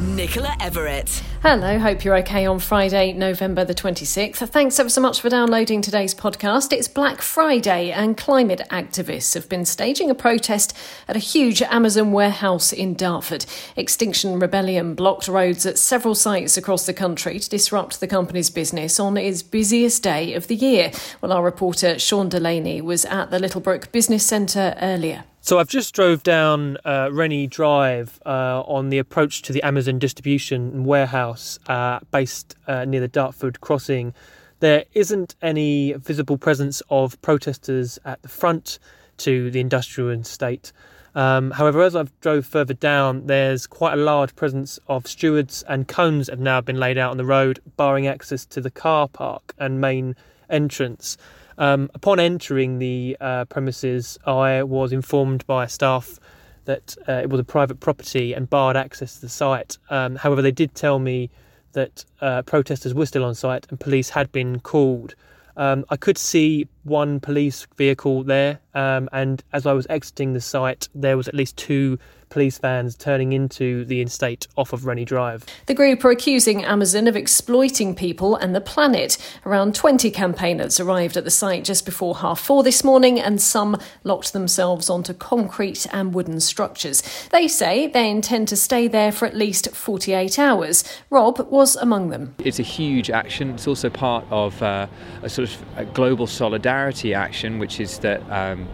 [0.00, 1.22] Nicola Everett.
[1.42, 4.36] Hello, hope you're okay on Friday, November the 26th.
[4.48, 6.72] Thanks ever so much for downloading today's podcast.
[6.72, 10.74] It's Black Friday, and climate activists have been staging a protest
[11.06, 13.44] at a huge Amazon warehouse in Dartford.
[13.76, 18.98] Extinction Rebellion blocked roads at several sites across the country to disrupt the company's business
[18.98, 20.92] on its busiest day of the year.
[21.20, 25.24] Well, our reporter Sean Delaney was at the Littlebrook Business Centre earlier.
[25.42, 29.98] So I've just drove down uh, Rennie Drive uh, on the approach to the Amazon
[29.98, 34.12] distribution warehouse uh, based uh, near the Dartford crossing.
[34.60, 38.78] There isn't any visible presence of protesters at the front
[39.18, 40.72] to the industrial estate.
[41.14, 45.88] Um, however, as I've drove further down, there's quite a large presence of stewards and
[45.88, 49.54] cones have now been laid out on the road, barring access to the car park
[49.58, 50.16] and main
[50.50, 51.16] entrance.
[51.60, 56.18] Um, upon entering the uh, premises, I was informed by staff
[56.64, 59.76] that uh, it was a private property and barred access to the site.
[59.90, 61.28] Um, however, they did tell me
[61.72, 65.14] that uh, protesters were still on site and police had been called.
[65.58, 70.40] Um, I could see one police vehicle there, um, and as I was exiting the
[70.40, 71.98] site, there was at least two
[72.30, 75.44] police vans turning into the estate off of Rennie Drive.
[75.66, 79.18] The group are accusing Amazon of exploiting people and the planet.
[79.44, 83.76] Around 20 campaigners arrived at the site just before half four this morning, and some
[84.04, 87.02] locked themselves onto concrete and wooden structures.
[87.30, 90.84] They say they intend to stay there for at least 48 hours.
[91.10, 92.34] Rob was among them.
[92.38, 93.50] It's a huge action.
[93.50, 94.86] It's also part of uh,
[95.22, 98.22] a sort of a global solidarity action, which is that.
[98.30, 98.68] Um,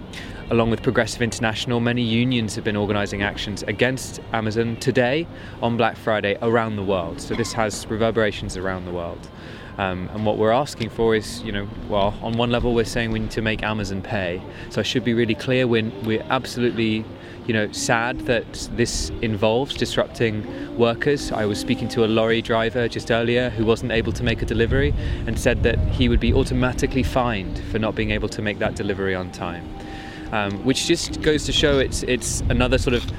[0.51, 5.27] along with Progressive International, many unions have been organising actions against Amazon today
[5.61, 7.21] on Black Friday around the world.
[7.21, 9.29] So this has reverberations around the world.
[9.79, 13.11] Um, and what we're asking for is, you know, well, on one level, we're saying
[13.11, 14.41] we need to make Amazon pay.
[14.71, 17.05] So I should be really clear when we're absolutely,
[17.47, 21.31] you know, sad that this involves disrupting workers.
[21.33, 24.47] I was speaking to a lorry driver just earlier who wasn't able to make a
[24.47, 24.95] delivery
[25.27, 28.77] and said that he would be automatically fined for not being able to make that
[28.77, 29.69] delivery on time
[30.33, 33.13] um, which just goes to show it's it's another sort of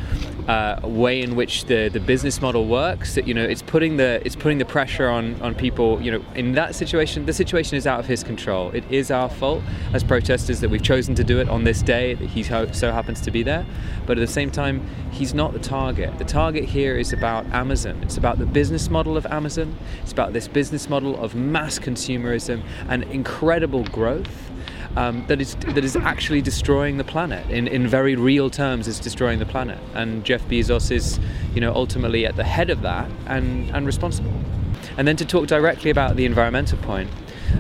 [0.48, 3.16] uh, way in which the, the business model works.
[3.16, 6.02] That you know, it's putting the it's putting the pressure on on people.
[6.02, 8.72] You know, in that situation, the situation is out of his control.
[8.72, 9.62] It is our fault
[9.94, 12.14] as protesters that we've chosen to do it on this day.
[12.14, 13.66] That he so happens to be there,
[14.06, 16.18] but at the same time, he's not the target.
[16.18, 18.02] The target here is about Amazon.
[18.02, 19.78] It's about the business model of Amazon.
[20.02, 24.47] It's about this business model of mass consumerism and incredible growth
[24.98, 28.88] um, that is that is actually destroying the planet in, in very real terms.
[28.88, 31.20] It's destroying the planet, and Jeff Bezos is,
[31.54, 34.34] you know, ultimately at the head of that and and responsible.
[34.98, 37.12] And then to talk directly about the environmental point.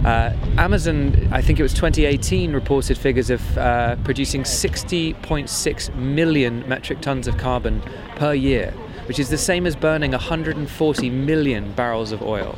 [0.03, 7.01] Uh, Amazon, I think it was 2018, reported figures of uh, producing 60.6 million metric
[7.01, 7.81] tons of carbon
[8.15, 8.71] per year,
[9.05, 12.57] which is the same as burning 140 million barrels of oil.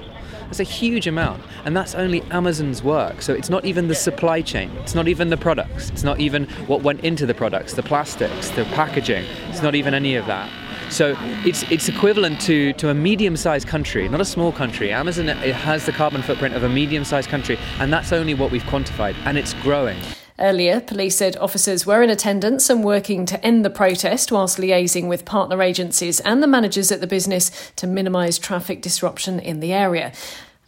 [0.50, 1.44] That's a huge amount.
[1.64, 3.22] And that's only Amazon's work.
[3.22, 4.72] So it's not even the supply chain.
[4.78, 5.92] It's not even the products.
[5.92, 9.26] It's not even what went into the products, the plastics, the packaging.
[9.50, 10.52] It's not even any of that.
[10.90, 11.16] So
[11.46, 14.92] it's it's equivalent to, to a medium-sized country, not a small country.
[14.92, 19.16] Amazon has the carbon footprint of a medium-sized country, and that's only what we've quantified,
[19.26, 20.00] and it's growing.
[20.40, 25.10] Earlier, police said officers were in attendance and working to end the protest whilst liaising
[25.10, 29.74] with partner agencies and the managers at the business to minimise traffic disruption in the
[29.74, 30.14] area.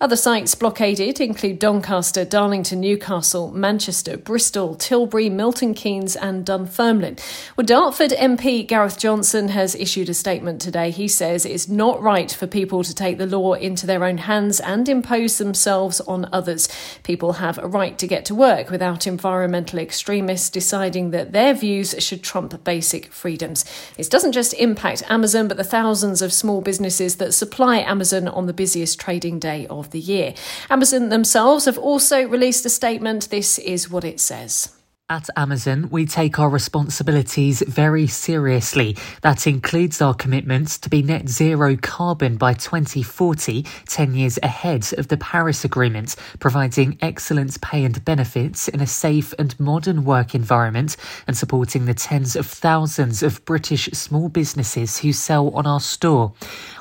[0.01, 7.17] Other sites blockaded include Doncaster, Darlington, Newcastle, Manchester, Bristol, Tilbury, Milton Keynes, and Dunfermline.
[7.55, 10.89] Well, Dartford MP Gareth Johnson has issued a statement today.
[10.89, 14.59] He says it's not right for people to take the law into their own hands
[14.59, 16.67] and impose themselves on others.
[17.03, 21.93] People have a right to get to work without environmental extremists deciding that their views
[21.99, 23.63] should trump basic freedoms.
[23.99, 28.47] It doesn't just impact Amazon, but the thousands of small businesses that supply Amazon on
[28.47, 30.33] the busiest trading day of the year.
[30.69, 33.29] Amazon themselves have also released a statement.
[33.29, 34.75] This is what it says.
[35.11, 38.95] At Amazon, we take our responsibilities very seriously.
[39.23, 45.09] That includes our commitment to be net zero carbon by 2040, 10 years ahead of
[45.09, 50.95] the Paris Agreement, providing excellent pay and benefits in a safe and modern work environment,
[51.27, 56.31] and supporting the tens of thousands of British small businesses who sell on our store.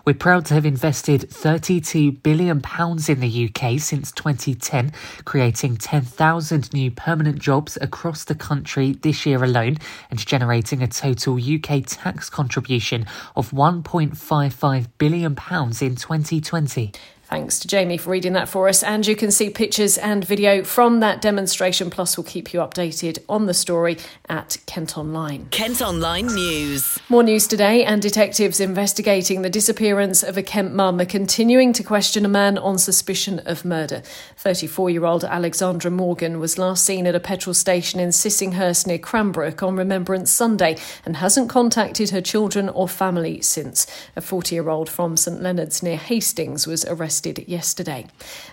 [0.04, 4.92] We're proud to have invested £32 billion in the UK since 2010,
[5.26, 9.76] creating 10,000 new permanent jobs across the country this year alone
[10.10, 13.04] and generating a total UK tax contribution
[13.36, 16.92] of £1.55 billion in 2020.
[17.30, 18.82] Thanks to Jamie for reading that for us.
[18.82, 21.88] And you can see pictures and video from that demonstration.
[21.88, 23.98] Plus, we'll keep you updated on the story
[24.28, 25.46] at Kent Online.
[25.52, 26.98] Kent Online News.
[27.08, 31.84] More news today, and detectives investigating the disappearance of a Kent mum are continuing to
[31.84, 34.02] question a man on suspicion of murder.
[34.36, 38.98] 34 year old Alexandra Morgan was last seen at a petrol station in Sissinghurst near
[38.98, 43.86] Cranbrook on Remembrance Sunday and hasn't contacted her children or family since.
[44.16, 48.06] A 40 year old from St Leonard's near Hastings was arrested arrested yesterday.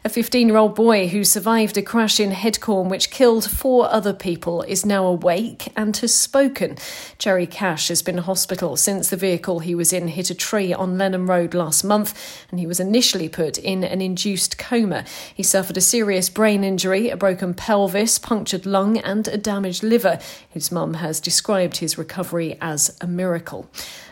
[0.03, 4.13] A 15 year old boy who survived a crash in Headcorn which killed four other
[4.13, 6.77] people is now awake and has spoken.
[7.17, 10.73] Jerry Cash has been in hospital since the vehicle he was in hit a tree
[10.73, 12.13] on Lenham Road last month
[12.51, 15.05] and he was initially put in an induced coma.
[15.33, 20.19] He suffered a serious brain injury, a broken pelvis, punctured lung, and a damaged liver.
[20.49, 23.69] His mum has described his recovery as a miracle.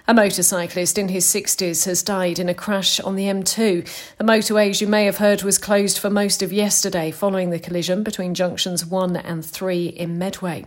[0.08, 4.18] A motorcyclist in his 60s has died in a crash on the M2.
[4.20, 7.58] The motorway, as you may have heard, was closed for most of yesterday following the
[7.58, 10.66] collision between junctions 1 and 3 in Medway.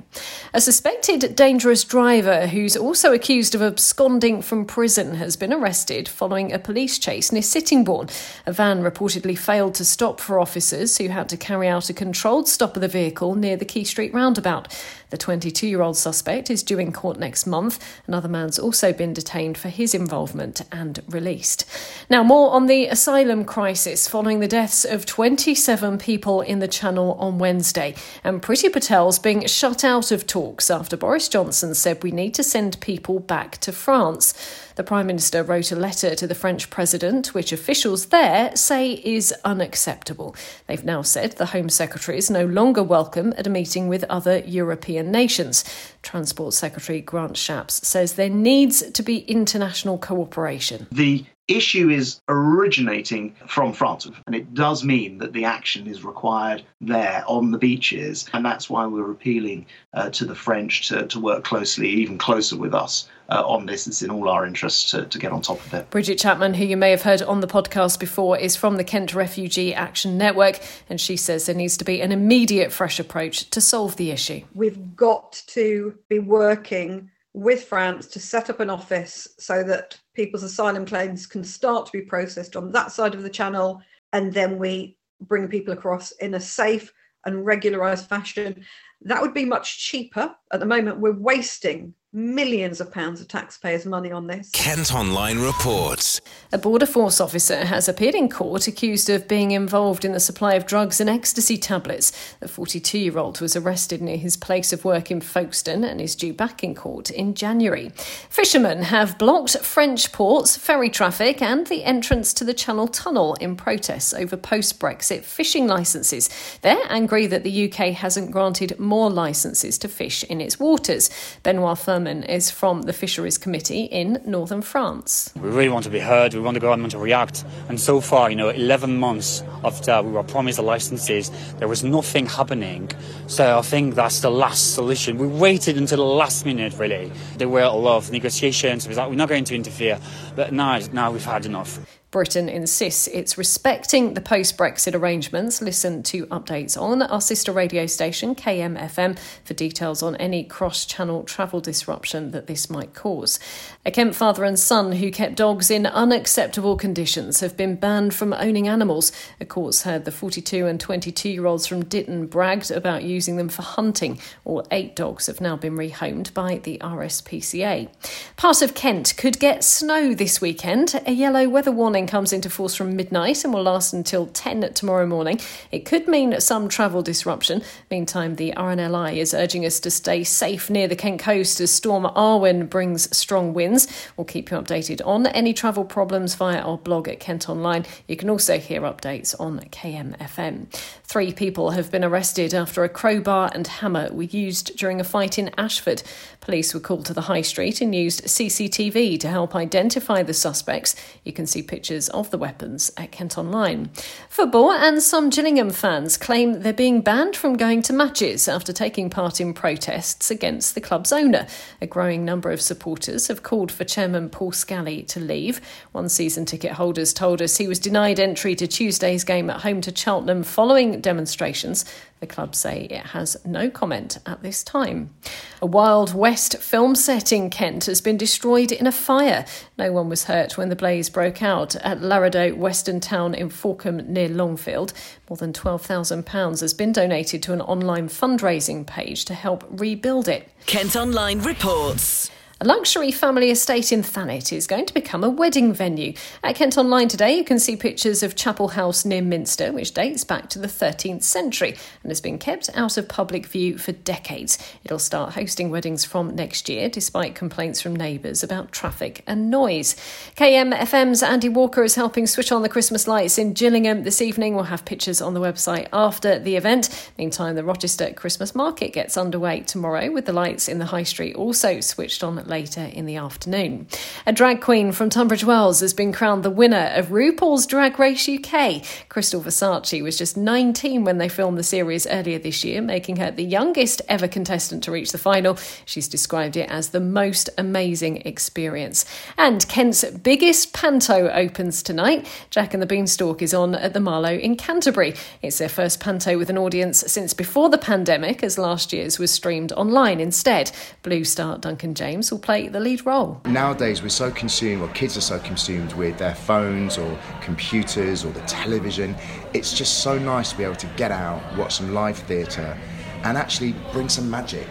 [0.53, 6.53] A suspected dangerous driver who's also accused of absconding from prison has been arrested following
[6.53, 8.09] a police chase near Sittingbourne.
[8.45, 12.49] A van reportedly failed to stop for officers who had to carry out a controlled
[12.49, 14.75] stop of the vehicle near the Key Street roundabout.
[15.11, 17.83] The 22 year old suspect is due in court next month.
[18.07, 21.65] Another man's also been detained for his involvement and released.
[22.11, 27.15] Now, more on the asylum crisis following the deaths of 27 people in the Channel
[27.15, 27.95] on Wednesday.
[28.23, 32.43] And Priti Patel's being shut out of talks after Boris Johnson said we need to
[32.43, 34.35] send people back to France.
[34.79, 39.35] The Prime Minister wrote a letter to the French President, which officials there say is
[39.45, 40.37] unacceptable.
[40.69, 44.39] They've now said the Home Secretary is no longer welcome at a meeting with other
[44.47, 45.65] European nations.
[46.03, 50.87] Transport Secretary Grant Shapps says there needs to be international cooperation.
[50.91, 56.63] The issue is originating from France, and it does mean that the action is required
[56.81, 61.19] there on the beaches, and that's why we're appealing uh, to the French to, to
[61.19, 63.09] work closely, even closer with us.
[63.31, 65.91] Uh, on this, it's in all our interests to, to get on top of it.
[65.91, 69.15] Bridget Chapman, who you may have heard on the podcast before, is from the Kent
[69.15, 73.61] Refugee Action Network, and she says there needs to be an immediate fresh approach to
[73.61, 74.43] solve the issue.
[74.55, 80.43] We've got to be working with France to set up an office so that people's
[80.43, 83.81] asylum claims can start to be processed on that side of the channel,
[84.13, 86.93] and then we bring people across in a safe
[87.25, 88.65] and regularized fashion.
[89.03, 90.35] That would be much cheaper.
[90.53, 94.51] At the moment, we're wasting millions of pounds of taxpayers' money on this.
[94.53, 96.23] Kent Online reports.
[96.53, 100.55] A Border Force officer has appeared in court accused of being involved in the supply
[100.55, 102.37] of drugs and ecstasy tablets.
[102.41, 106.17] The 42 year old was arrested near his place of work in Folkestone and is
[106.17, 107.91] due back in court in January.
[108.31, 113.55] Fishermen have blocked French ports, ferry traffic, and the entrance to the Channel Tunnel in
[113.55, 116.31] protests over post Brexit fishing licences.
[116.63, 121.11] They're angry that the UK hasn't granted more licences to fish in its waters.
[121.43, 125.33] Benoit Is from the Fisheries Committee in northern France.
[125.35, 127.45] We really want to be heard, we want the government to react.
[127.69, 131.83] And so far, you know, 11 months after we were promised the licenses, there was
[131.83, 132.89] nothing happening.
[133.27, 135.19] So I think that's the last solution.
[135.19, 137.11] We waited until the last minute, really.
[137.37, 139.99] There were a lot of negotiations, we're not going to interfere.
[140.37, 141.81] But now, now we've had enough.
[142.11, 145.61] Britain insists it's respecting the post Brexit arrangements.
[145.61, 151.23] Listen to updates on our sister radio station, KMFM, for details on any cross channel
[151.25, 153.39] travel disruption that this might cause.
[153.85, 158.33] A Kent father and son who kept dogs in unacceptable conditions have been banned from
[158.33, 159.13] owning animals.
[159.39, 163.51] A court's heard the 42 and 22 year olds from Ditton bragged about using them
[163.51, 164.19] for hunting.
[164.47, 167.91] All eight dogs have now been rehomed by the RSPCA.
[168.37, 170.99] Part of Kent could get snow this weekend.
[171.05, 175.07] A yellow weather warning comes into force from midnight and will last until 10 tomorrow
[175.07, 175.41] morning.
[175.73, 177.63] It could mean some travel disruption.
[177.91, 182.05] Meantime, the RNLI is urging us to stay safe near the Kent coast as Storm
[182.05, 183.89] Arwen brings strong winds.
[184.17, 187.87] We'll keep you updated on any travel problems via our blog at Kent Online.
[188.07, 190.73] You can also hear updates on KMFM.
[191.05, 195.39] Three people have been arrested after a crowbar and hammer were used during a fight
[195.39, 196.03] in Ashford.
[196.41, 200.95] Police were called to the high street and used CCTV to help identify the suspects.
[201.25, 203.89] You can see pictures pictures of the weapons at Kent Online.
[204.29, 209.09] Football and some Gillingham fans claim they're being banned from going to matches after taking
[209.09, 211.47] part in protests against the club's owner.
[211.81, 215.63] A growing number of supporters have called for Chairman Paul Scally to leave.
[215.93, 219.81] One season ticket holders told us he was denied entry to Tuesday's game at home
[219.81, 221.87] to Cheltenham following demonstrations.
[222.21, 225.15] The club say it has no comment at this time.
[225.61, 229.45] A Wild West film set in Kent has been destroyed in a fire.
[229.77, 234.07] No one was hurt when the blaze broke out at Laredo Western Town in Fawkham
[234.07, 234.93] near Longfield.
[235.29, 240.49] More than £12,000 has been donated to an online fundraising page to help rebuild it.
[240.67, 242.31] Kent Online reports.
[242.61, 246.15] A luxury family estate in Thanet is going to become a wedding venue.
[246.43, 250.25] At Kent Online today, you can see pictures of Chapel House near Minster, which dates
[250.25, 254.59] back to the 13th century and has been kept out of public view for decades.
[254.83, 259.95] It'll start hosting weddings from next year, despite complaints from neighbours about traffic and noise.
[260.35, 264.57] KMFM's Andy Walker is helping switch on the Christmas lights in Gillingham this evening.
[264.57, 267.13] We'll have pictures on the website after the event.
[267.19, 271.37] Meantime, the Rochester Christmas market gets underway tomorrow with the lights in the high street
[271.37, 273.87] also switched on later in the afternoon.
[274.27, 278.29] A drag queen from Tunbridge Wells has been crowned the winner of RuPaul's Drag Race
[278.29, 278.83] UK.
[279.09, 283.31] Krystal Versace was just 19 when they filmed the series earlier this year, making her
[283.31, 285.59] the youngest ever contestant to reach the final.
[285.85, 289.05] She's described it as the most amazing experience.
[289.37, 292.27] And Kent's biggest panto opens tonight.
[292.51, 295.15] Jack and the Beanstalk is on at the Marlowe in Canterbury.
[295.43, 299.31] It's their first panto with an audience since before the pandemic, as last year's was
[299.31, 300.71] streamed online instead.
[301.03, 303.41] Blue star Duncan James will will play the lead role.
[303.47, 308.33] Nowadays, we're so consumed, or kids are so consumed with their phones or computers or
[308.33, 309.17] the television.
[309.53, 312.79] It's just so nice to be able to get out, watch some live theatre,
[313.25, 314.69] and actually bring some magic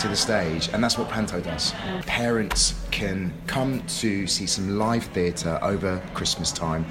[0.00, 1.72] to the stage, and that's what Panto does.
[2.06, 6.86] Parents can come to see some live theatre over Christmas time,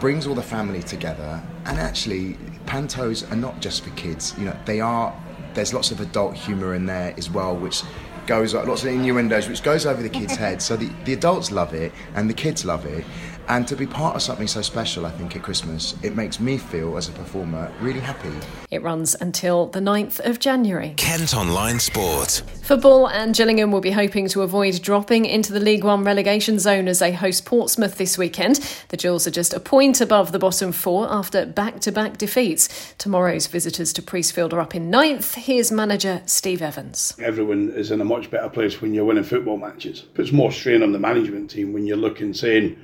[0.00, 2.36] brings all the family together, and actually,
[2.66, 4.34] Pantos are not just for kids.
[4.38, 5.14] You know, they are.
[5.54, 7.82] There's lots of adult humour in there as well, which
[8.26, 10.64] goes like lots of innuendos, which goes over the kids' heads.
[10.64, 13.04] So the, the adults love it and the kids love it.
[13.48, 16.56] And to be part of something so special, I think, at Christmas, it makes me
[16.56, 18.30] feel, as a performer, really happy.
[18.70, 20.94] It runs until the 9th of January.
[20.96, 22.42] Kent Online Sport.
[22.62, 26.88] Football and Gillingham will be hoping to avoid dropping into the League One relegation zone
[26.88, 28.56] as they host Portsmouth this weekend.
[28.88, 32.94] The Gills are just a point above the bottom four after back to back defeats.
[32.96, 35.34] Tomorrow's visitors to Priestfield are up in ninth.
[35.34, 37.14] Here's manager Steve Evans.
[37.20, 40.00] Everyone is in a much better place when you're winning football matches.
[40.14, 42.78] Puts more strain on the management team when you're looking, saying,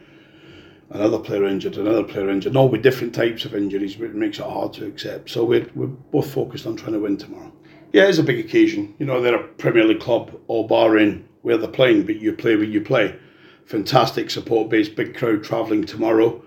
[0.91, 4.45] another player injured, another player injured, all with different types of injuries, which makes it
[4.45, 5.31] hard to accept.
[5.31, 7.53] So we're, we're both focused on trying to win tomorrow.
[7.93, 8.95] Yeah, it's a big occasion.
[8.99, 12.57] You know, they're a Premier League club, all barring where they're playing, but you play
[12.57, 13.17] where you play.
[13.65, 16.43] Fantastic support base, big crowd travelling tomorrow.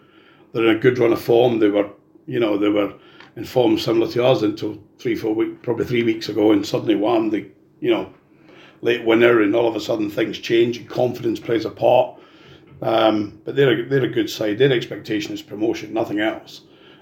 [0.52, 1.60] They're in a good run of form.
[1.60, 1.90] They were,
[2.28, 2.94] you know, they were
[3.36, 6.96] in form similar to ours until three, four weeks, probably three weeks ago, and suddenly
[6.96, 8.14] wham, the, you know,
[8.82, 12.20] late winner, and all of a sudden things change and confidence plays a part
[12.84, 14.58] um, but they're a, they're a good side.
[14.58, 16.62] Their expectation is promotion, nothing else.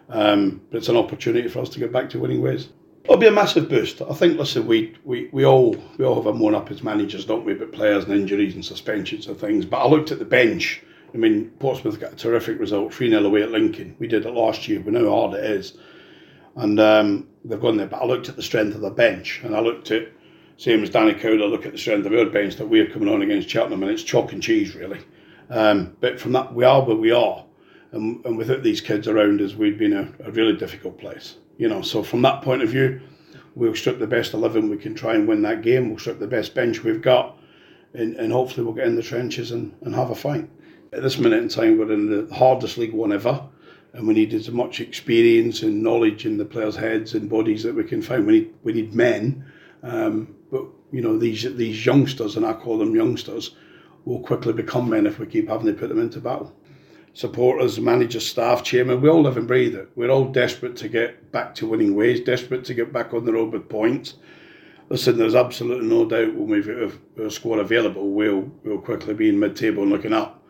[0.10, 2.70] Um, but it's an opportunity for us to get back to winning ways.
[3.06, 4.02] It'll be a massive boost.
[4.02, 4.38] I think.
[4.38, 7.56] Listen, we, we, we all we all have a moan up as managers, don't we?
[7.56, 9.66] But players and injuries and suspensions and things.
[9.66, 10.84] But I looked at the bench.
[11.14, 13.96] I mean, Portsmouth got a terrific result, three 0 away at Lincoln.
[13.98, 14.80] We did it last year.
[14.82, 15.78] We know how hard it is,
[16.56, 17.88] and um, they've gone there.
[17.88, 20.10] But I looked at the strength of the bench, and I looked at
[20.58, 21.40] same as Danny Cowley.
[21.40, 24.04] Look at the strength of our bench that we're coming on against Cheltenham, and it's
[24.04, 25.00] chalk and cheese really.
[25.52, 27.46] Um, but from that, we are where we are.
[27.92, 31.36] And, and without these kids around us, we'd be in a, a really difficult place.
[31.58, 33.02] You know, so from that point of view,
[33.54, 35.90] we'll strip the best 11 we can try and win that game.
[35.90, 37.38] We'll strip the best bench we've got,
[37.94, 40.50] and, and hopefully we'll get in the trenches and, and have a fight.
[40.94, 43.44] At this minute in time, we're in the hardest League One ever,
[43.94, 47.76] and we need as much experience and knowledge in the players' heads and bodies that
[47.76, 48.26] we can find.
[48.26, 49.46] We need we need men,
[49.84, 53.56] um, but you know these these youngsters, and I call them youngsters
[54.06, 56.54] will quickly become men if we keep having to put them into battle.
[57.14, 59.90] Supporters, managers, staff, chairman, we all live and breathe it.
[59.96, 63.34] We're all desperate to get back to winning ways, desperate to get back on the
[63.34, 64.16] road with points.
[64.90, 69.30] Listen, there's absolutely no doubt when we've got a squad available, we'll, we'll quickly be
[69.30, 70.44] in mid table and looking up.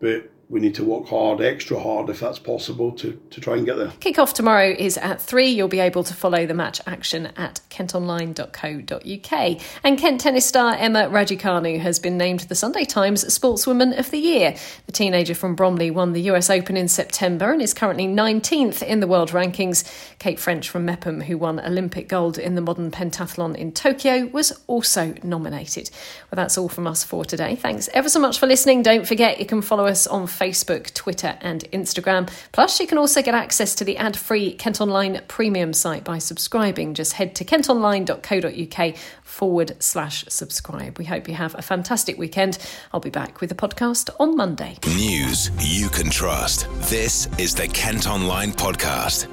[0.00, 3.66] But we need to work hard, extra hard, if that's possible, to, to try and
[3.66, 3.92] get there.
[3.98, 5.48] Kick-off tomorrow is at 3.
[5.48, 9.62] You'll be able to follow the match action at kentonline.co.uk.
[9.82, 14.18] And Kent tennis star Emma Raducanu has been named the Sunday Times Sportswoman of the
[14.18, 14.56] Year.
[14.86, 19.00] The teenager from Bromley won the US Open in September and is currently 19th in
[19.00, 19.84] the world rankings.
[20.20, 24.52] Kate French from Meopham, who won Olympic gold in the modern pentathlon in Tokyo, was
[24.68, 25.90] also nominated.
[26.30, 27.56] Well, that's all from us for today.
[27.56, 28.82] Thanks ever so much for listening.
[28.82, 32.30] Don't forget you can follow us on Facebook, Twitter, and Instagram.
[32.52, 36.18] Plus, you can also get access to the ad free Kent Online premium site by
[36.18, 36.94] subscribing.
[36.94, 40.98] Just head to kentonline.co.uk forward slash subscribe.
[40.98, 42.58] We hope you have a fantastic weekend.
[42.92, 44.78] I'll be back with the podcast on Monday.
[44.86, 46.68] News you can trust.
[46.90, 49.26] This is the Kent Online Podcast.